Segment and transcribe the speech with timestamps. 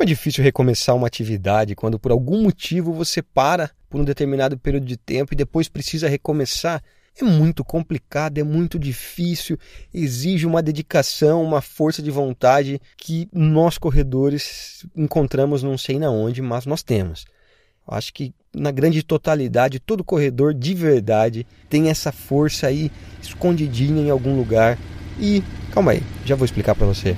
[0.00, 4.56] Como é difícil recomeçar uma atividade quando por algum motivo você para por um determinado
[4.56, 6.82] período de tempo e depois precisa recomeçar?
[7.20, 9.58] É muito complicado, é muito difícil,
[9.92, 16.40] exige uma dedicação, uma força de vontade que nós corredores encontramos não sei na onde,
[16.40, 17.26] mas nós temos.
[17.86, 22.90] Acho que na grande totalidade, todo corredor de verdade tem essa força aí
[23.22, 24.78] escondidinha em algum lugar.
[25.18, 25.42] E
[25.72, 27.14] calma aí, já vou explicar para você.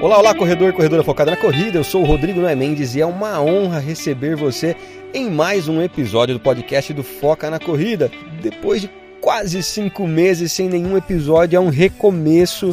[0.00, 1.76] Olá, olá, corredor, corredora focada na corrida.
[1.76, 4.76] Eu sou o Rodrigo Noé Mendes e é uma honra receber você
[5.12, 8.08] em mais um episódio do podcast do Foca na Corrida.
[8.40, 8.88] Depois de
[9.20, 12.72] quase cinco meses sem nenhum episódio, é um recomeço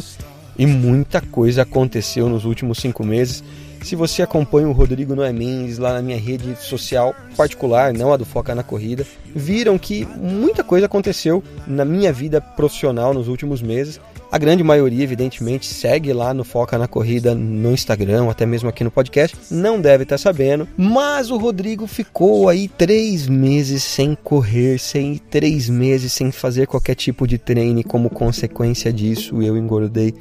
[0.56, 3.42] e muita coisa aconteceu nos últimos cinco meses.
[3.82, 8.16] Se você acompanha o Rodrigo Noé Mendes lá na minha rede social particular, não a
[8.16, 9.04] do Foca na Corrida,
[9.34, 15.04] viram que muita coisa aconteceu na minha vida profissional nos últimos meses a grande maioria,
[15.04, 19.36] evidentemente, segue lá no Foca na Corrida no Instagram, até mesmo aqui no podcast.
[19.50, 20.66] Não deve estar sabendo.
[20.76, 26.96] Mas o Rodrigo ficou aí três meses sem correr, sem três meses sem fazer qualquer
[26.96, 27.78] tipo de treino.
[27.80, 30.12] E como consequência disso, eu engordei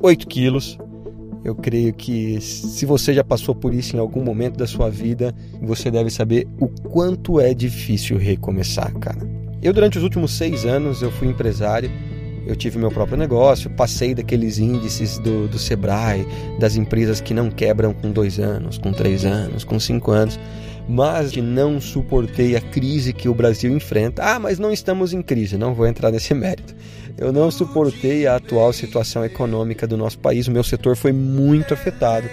[0.00, 0.78] 8 quilos.
[1.44, 5.34] Eu creio que se você já passou por isso em algum momento da sua vida,
[5.60, 9.18] você deve saber o quanto é difícil recomeçar, cara.
[9.60, 11.90] Eu, durante os últimos seis anos, eu fui empresário
[12.46, 16.26] eu tive meu próprio negócio, passei daqueles índices do, do Sebrae,
[16.58, 20.38] das empresas que não quebram com dois anos, com três anos, com cinco anos,
[20.88, 24.22] mas não suportei a crise que o Brasil enfrenta.
[24.22, 26.74] Ah, mas não estamos em crise, não vou entrar nesse mérito.
[27.16, 31.74] Eu não suportei a atual situação econômica do nosso país, o meu setor foi muito
[31.74, 32.28] afetado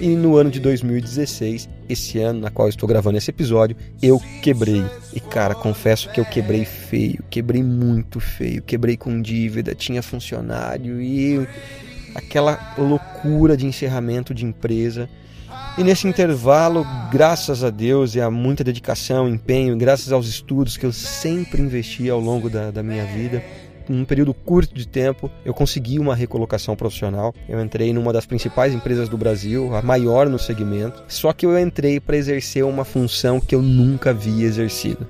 [0.00, 4.82] e no ano de 2016, esse ano na qual estou gravando esse episódio, eu quebrei.
[5.12, 11.00] E cara, confesso que eu quebrei feio, quebrei muito feio, quebrei com dívida, tinha funcionário
[11.02, 11.46] e
[12.14, 15.08] aquela loucura de encerramento de empresa.
[15.76, 20.86] E nesse intervalo, graças a Deus e a muita dedicação, empenho, graças aos estudos que
[20.86, 23.42] eu sempre investi ao longo da, da minha vida,
[23.90, 27.34] num período curto de tempo, eu consegui uma recolocação profissional.
[27.48, 31.02] Eu entrei numa das principais empresas do Brasil, a maior no segmento.
[31.08, 35.06] Só que eu entrei para exercer uma função que eu nunca havia exercido.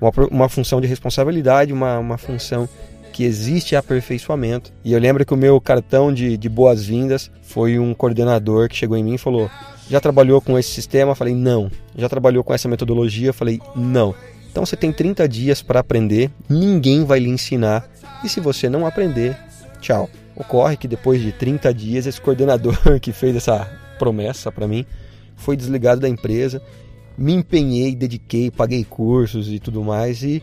[0.00, 2.68] Uma, uma função de responsabilidade, uma, uma função
[3.12, 4.72] que existe aperfeiçoamento.
[4.84, 8.96] E eu lembro que o meu cartão de, de boas-vindas foi um coordenador que chegou
[8.96, 9.48] em mim e falou:
[9.88, 11.12] Já trabalhou com esse sistema?
[11.12, 11.70] Eu falei: Não.
[11.96, 13.28] Já trabalhou com essa metodologia?
[13.28, 14.14] Eu falei: Não.
[14.56, 17.86] Então você tem 30 dias para aprender, ninguém vai lhe ensinar
[18.24, 19.36] e se você não aprender,
[19.80, 20.08] tchau.
[20.34, 23.64] Ocorre que depois de 30 dias, esse coordenador que fez essa
[23.98, 24.84] promessa para mim
[25.34, 26.60] foi desligado da empresa.
[27.16, 30.22] Me empenhei, dediquei, paguei cursos e tudo mais.
[30.22, 30.42] E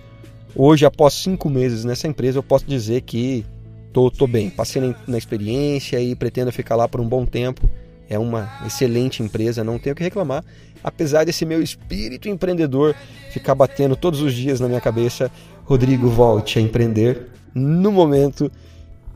[0.55, 3.45] hoje, após cinco meses nessa empresa, eu posso dizer que
[3.91, 4.49] tô, tô bem.
[4.49, 7.69] Passei na, na experiência e pretendo ficar lá por um bom tempo.
[8.09, 10.43] É uma excelente empresa, não tenho o que reclamar.
[10.83, 12.95] Apesar desse meu espírito empreendedor
[13.31, 15.31] ficar batendo todos os dias na minha cabeça,
[15.63, 18.51] Rodrigo, volte a empreender no momento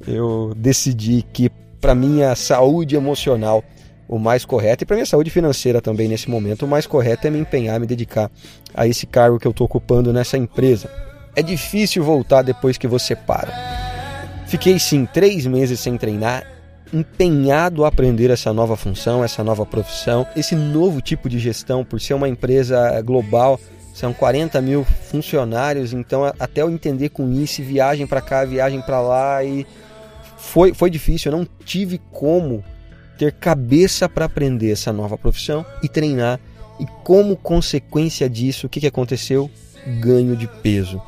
[0.08, 1.50] eu decidi que
[1.81, 3.64] para minha saúde emocional
[4.08, 7.30] o mais correto e para minha saúde financeira também nesse momento o mais correto é
[7.30, 8.31] me empenhar, me dedicar
[8.74, 10.90] a esse cargo que eu estou ocupando nessa empresa.
[11.36, 13.53] É difícil voltar depois que você para.
[14.48, 16.46] Fiquei sim três meses sem treinar,
[16.94, 22.00] empenhado a aprender essa nova função, essa nova profissão, esse novo tipo de gestão, por
[22.00, 23.59] ser uma empresa global
[23.97, 29.02] são 40 mil funcionários, então até eu entender com isso, viagem para cá, viagem para
[29.02, 29.66] lá, e
[30.38, 31.31] foi, foi difícil.
[31.31, 32.63] Eu não tive como
[33.18, 36.40] ter cabeça para aprender essa nova profissão e treinar.
[36.80, 39.50] E como consequência disso, o que, que aconteceu?
[40.00, 41.02] Ganho de peso.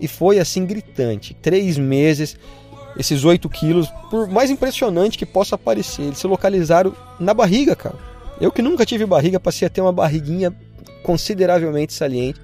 [0.00, 1.34] E foi assim gritante.
[1.34, 2.36] Três meses,
[2.96, 7.96] esses 8 quilos, por mais impressionante que possa parecer, eles se localizaram na barriga, cara.
[8.40, 10.54] Eu que nunca tive barriga, passei a ter uma barriguinha
[11.06, 12.40] consideravelmente saliente.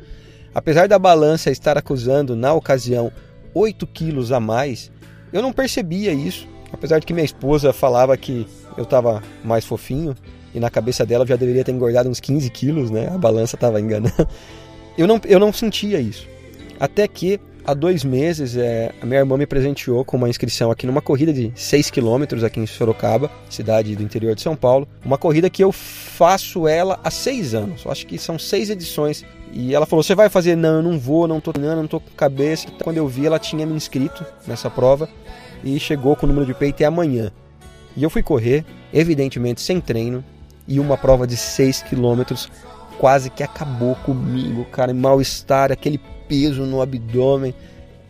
[0.54, 3.10] Apesar da balança estar acusando, na ocasião,
[3.52, 4.88] 8 quilos a mais,
[5.32, 6.46] eu não percebia isso.
[6.72, 8.46] Apesar de que minha esposa falava que
[8.78, 10.14] eu estava mais fofinho,
[10.54, 13.08] e na cabeça dela eu já deveria ter engordado uns 15 quilos, né?
[13.12, 14.28] A balança estava enganando.
[14.96, 16.28] Eu não, eu não sentia isso.
[16.78, 20.86] Até que há dois meses, é, a minha irmã me presenteou com uma inscrição aqui
[20.86, 24.86] numa corrida de 6 quilômetros aqui em Sorocaba, cidade do interior de São Paulo.
[25.04, 27.86] Uma corrida que eu faço ela há seis anos.
[27.86, 29.24] Acho que são seis edições.
[29.52, 30.56] E ela falou: Você vai fazer?
[30.56, 32.68] Não, eu não vou, não tô treinando, não tô com cabeça.
[32.82, 35.08] Quando eu vi, ela tinha me inscrito nessa prova
[35.62, 37.30] e chegou com o número de peito é amanhã.
[37.96, 40.24] E eu fui correr, evidentemente sem treino,
[40.66, 42.48] e uma prova de 6 quilômetros
[42.98, 44.94] quase que acabou comigo, cara.
[44.94, 46.00] Mal-estar, aquele
[46.32, 47.54] peso no abdômen,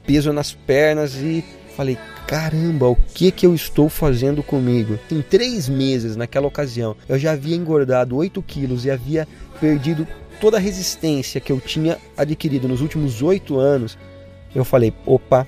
[0.06, 1.44] peso nas pernas e
[1.76, 1.96] Falei,
[2.26, 4.98] caramba, o que que eu estou fazendo comigo?
[5.10, 9.26] Em três meses, naquela ocasião, eu já havia engordado 8 quilos e havia
[9.58, 10.06] perdido
[10.38, 13.96] toda a resistência que eu tinha adquirido nos últimos oito anos.
[14.54, 15.46] Eu falei, opa,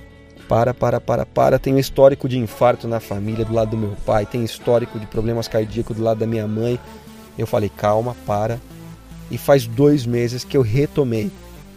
[0.49, 1.59] para, para, para, para.
[1.59, 5.47] Tenho histórico de infarto na família do lado do meu pai, tem histórico de problemas
[5.47, 6.79] cardíacos do lado da minha mãe.
[7.37, 8.59] Eu falei, calma, para.
[9.29, 11.31] E faz dois meses que eu retomei.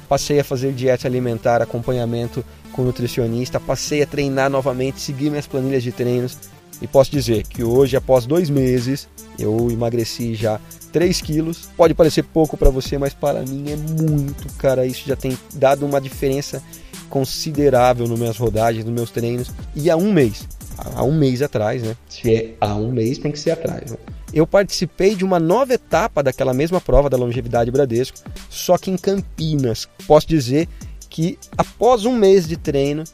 [0.08, 5.82] Passei a fazer dieta alimentar, acompanhamento com nutricionista, passei a treinar novamente, seguir minhas planilhas
[5.82, 6.38] de treinos
[6.80, 9.08] e posso dizer que hoje, após dois meses,
[9.38, 10.60] eu emagreci já
[10.92, 11.68] 3 quilos.
[11.76, 14.86] Pode parecer pouco para você, mas para mim é muito, cara.
[14.86, 16.62] Isso já tem dado uma diferença
[17.10, 19.50] considerável nas minhas rodagens, nos meus treinos.
[19.74, 20.46] E há um mês,
[20.76, 21.96] há um mês atrás, né?
[22.08, 23.98] Se é há um mês, tem que ser atrás, né?
[24.32, 28.18] Eu participei de uma nova etapa daquela mesma prova da Longevidade Bradesco,
[28.50, 29.88] só que em Campinas.
[30.06, 30.68] Posso dizer
[31.08, 33.04] que após um mês de treino,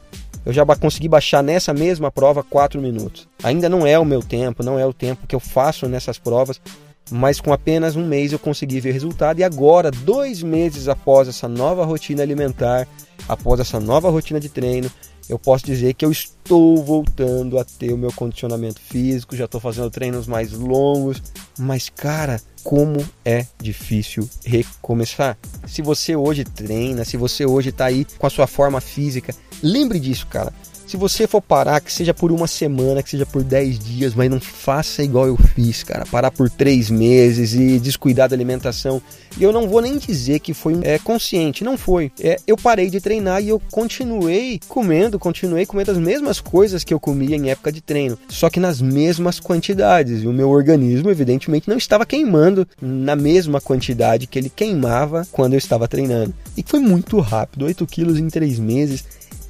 [0.45, 3.27] eu já consegui baixar nessa mesma prova 4 minutos.
[3.41, 6.61] Ainda não é o meu tempo, não é o tempo que eu faço nessas provas,
[7.09, 9.39] mas com apenas um mês eu consegui ver resultado.
[9.39, 12.87] E agora, dois meses após essa nova rotina alimentar,
[13.27, 14.91] após essa nova rotina de treino,
[15.27, 19.59] eu posso dizer que eu estou voltando a ter o meu condicionamento físico, já estou
[19.59, 21.21] fazendo treinos mais longos,
[21.57, 25.37] mas cara, como é difícil recomeçar.
[25.67, 29.99] Se você hoje treina, se você hoje está aí com a sua forma física, lembre
[29.99, 30.53] disso, cara.
[30.87, 34.29] Se você for parar, que seja por uma semana, que seja por 10 dias, mas
[34.29, 36.05] não faça igual eu fiz, cara.
[36.05, 39.01] Parar por 3 meses e descuidar da alimentação.
[39.37, 42.11] E eu não vou nem dizer que foi é, consciente, não foi.
[42.21, 46.93] É, eu parei de treinar e eu continuei comendo, continuei comendo as mesmas coisas que
[46.93, 50.21] eu comia em época de treino, só que nas mesmas quantidades.
[50.21, 55.53] E o meu organismo, evidentemente, não estava queimando na mesma quantidade que ele queimava quando
[55.53, 56.33] eu estava treinando.
[56.55, 59.03] E foi muito rápido 8 quilos em 3 meses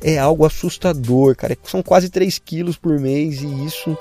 [0.06, 1.58] é algo assustador, cara.
[1.64, 3.98] São quase 3 quilos por mês e isso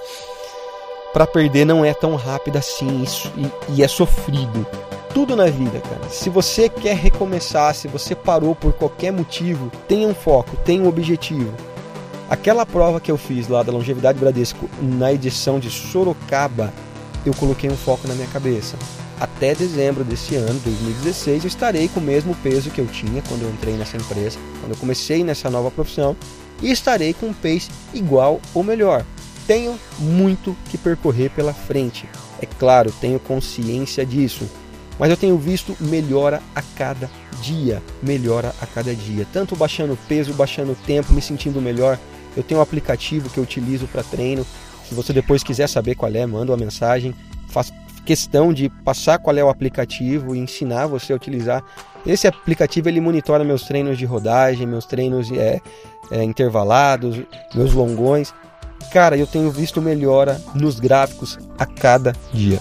[1.14, 4.66] para perder não é tão rápido assim isso, e, e é sofrido.
[5.14, 6.10] Tudo na vida, cara.
[6.10, 10.88] Se você quer recomeçar, se você parou por qualquer motivo, tenha um foco, tenha um
[10.88, 11.54] objetivo.
[12.28, 16.72] Aquela prova que eu fiz lá da Longevidade Bradesco na edição de Sorocaba,
[17.24, 18.76] eu coloquei um foco na minha cabeça
[19.24, 23.42] até dezembro desse ano, 2016, eu estarei com o mesmo peso que eu tinha quando
[23.42, 26.14] eu entrei nessa empresa, quando eu comecei nessa nova profissão,
[26.62, 29.04] e estarei com um pace igual ou melhor.
[29.46, 32.08] Tenho muito que percorrer pela frente,
[32.40, 34.48] é claro, tenho consciência disso,
[34.98, 37.10] mas eu tenho visto melhora a cada
[37.40, 41.98] dia, melhora a cada dia, tanto baixando peso, baixando tempo, me sentindo melhor.
[42.36, 44.46] Eu tenho um aplicativo que eu utilizo para treino.
[44.88, 47.14] Se você depois quiser saber qual é, manda uma mensagem.
[47.48, 47.72] Faz
[48.04, 51.62] questão de passar qual é o aplicativo e ensinar você a utilizar.
[52.06, 55.60] Esse aplicativo ele monitora meus treinos de rodagem, meus treinos é,
[56.10, 57.20] é, intervalados,
[57.54, 58.34] meus longões.
[58.92, 62.60] Cara, eu tenho visto melhora nos gráficos a cada dia.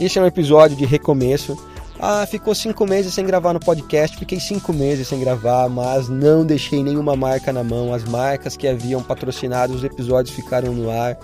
[0.00, 1.56] Esse é um episódio de recomeço.
[2.02, 4.16] Ah, ficou cinco meses sem gravar no podcast.
[4.16, 7.92] Fiquei cinco meses sem gravar, mas não deixei nenhuma marca na mão.
[7.92, 11.18] As marcas que haviam patrocinado os episódios ficaram no ar.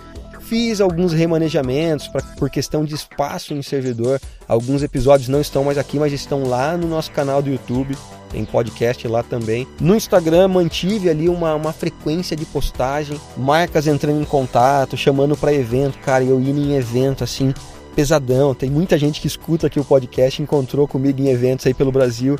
[0.46, 4.20] Fiz alguns remanejamentos pra, por questão de espaço em servidor.
[4.46, 7.96] Alguns episódios não estão mais aqui, mas estão lá no nosso canal do YouTube.
[8.30, 9.66] Tem podcast lá também.
[9.80, 15.52] No Instagram mantive ali uma, uma frequência de postagem, marcas entrando em contato, chamando para
[15.52, 15.98] evento.
[15.98, 17.52] Cara, eu ia em evento assim,
[17.96, 18.54] pesadão.
[18.54, 22.38] Tem muita gente que escuta aqui o podcast, encontrou comigo em eventos aí pelo Brasil.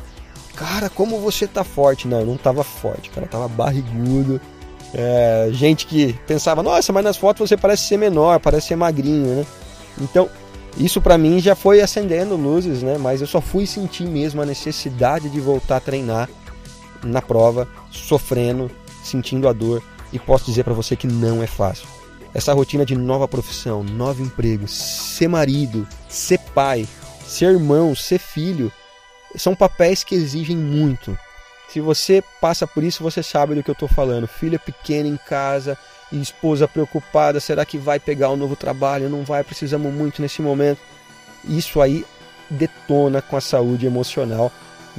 [0.55, 2.07] Cara, como você tá forte?
[2.07, 4.39] Não, eu não tava forte, cara, eu tava barrigudo
[4.93, 9.27] é, gente que pensava, nossa, mas nas fotos você parece ser menor, parece ser magrinho,
[9.35, 9.45] né?
[9.99, 10.29] Então,
[10.77, 12.97] isso para mim já foi acendendo luzes, né?
[12.97, 16.29] Mas eu só fui sentir mesmo a necessidade de voltar a treinar
[17.03, 18.69] na prova, sofrendo,
[19.03, 19.83] sentindo a dor.
[20.13, 21.87] E posso dizer para você que não é fácil.
[22.33, 26.87] Essa rotina de nova profissão, novo emprego, ser marido, ser pai,
[27.25, 28.71] ser irmão, ser filho,
[29.35, 31.17] são papéis que exigem muito.
[31.67, 34.27] Se você passa por isso, você sabe do que eu estou falando.
[34.27, 35.77] Filha pequena em casa
[36.11, 39.09] e esposa preocupada: será que vai pegar um novo trabalho?
[39.09, 40.79] Não vai, precisamos muito nesse momento.
[41.43, 42.05] Isso aí
[42.49, 44.51] detona com a saúde emocional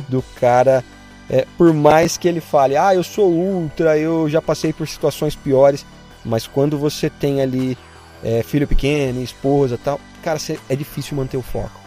[0.09, 0.85] do cara.
[1.31, 5.37] É, por mais que ele fale, ah, eu sou ultra, eu já passei por situações
[5.37, 5.85] piores,
[6.25, 7.77] mas quando você tem ali
[8.25, 11.79] é, filho pequeno, esposa tal, cara, é difícil manter o foco.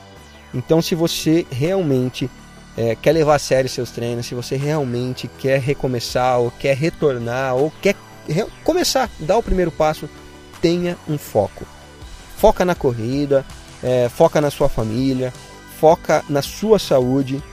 [0.53, 2.29] Então, se você realmente
[2.77, 7.55] é, quer levar a sério seus treinos, se você realmente quer recomeçar ou quer retornar
[7.55, 7.95] ou quer
[8.63, 10.09] começar, dar o primeiro passo,
[10.61, 11.65] tenha um foco.
[12.37, 13.45] Foca na corrida,
[13.83, 15.33] é, foca na sua família,
[15.79, 17.43] foca na sua saúde,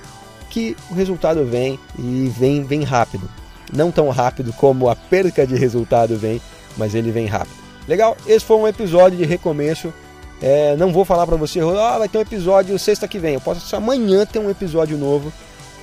[0.51, 3.29] que o resultado vem e vem, vem rápido.
[3.71, 6.41] não tão rápido como a perca de resultado vem,
[6.77, 7.57] mas ele vem rápido.
[7.87, 8.17] Legal?
[8.27, 9.93] Esse foi um episódio de recomeço.
[10.41, 13.35] É, não vou falar para você, ah, vai ter um episódio sexta que vem.
[13.35, 15.33] Eu posso amanhã ter um episódio novo.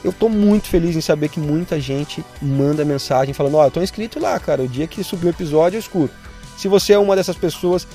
[0.03, 3.71] Eu tô muito feliz em saber que muita gente manda mensagem falando: Ó, oh, eu
[3.71, 4.61] tô inscrito lá, cara.
[4.61, 6.13] O dia que subir o episódio eu escuto.
[6.57, 7.87] Se você é uma dessas pessoas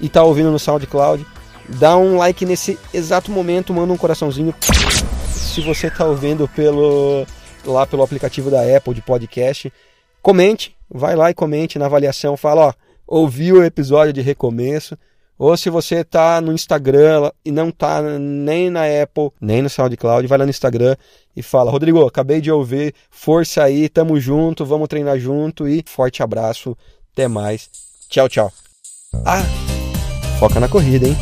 [0.00, 1.26] e tá ouvindo no SoundCloud,
[1.68, 4.54] dá um like nesse exato momento, manda um coraçãozinho.
[5.26, 7.26] Se você tá ouvindo pelo
[7.64, 9.72] lá pelo aplicativo da Apple de podcast,
[10.20, 12.72] comente, vai lá e comente na avaliação, fala, ó,
[13.06, 14.98] ouviu o episódio de recomeço.
[15.38, 20.26] Ou se você está no Instagram e não está nem na Apple, nem no SoundCloud,
[20.26, 20.96] vai lá no Instagram
[21.36, 26.22] e fala: Rodrigo, acabei de ouvir, força aí, tamo junto, vamos treinar junto e forte
[26.22, 26.76] abraço,
[27.12, 27.68] até mais,
[28.08, 28.52] tchau, tchau.
[29.24, 29.42] Ah,
[30.38, 31.16] foca na corrida, hein?